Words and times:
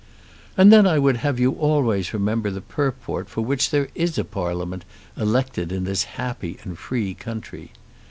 And 0.57 0.73
then 0.73 0.87
I 0.87 0.97
would 0.97 1.17
have 1.17 1.39
you 1.39 1.51
always 1.51 2.11
remember 2.11 2.49
the 2.49 2.59
purport 2.59 3.29
for 3.29 3.41
which 3.45 3.69
there 3.69 3.87
is 3.93 4.17
a 4.17 4.23
Parliament 4.23 4.83
elected 5.15 5.71
in 5.71 5.83
this 5.83 6.05
happy 6.17 6.57
and 6.63 6.75
free 6.75 7.13
country. 7.13 7.71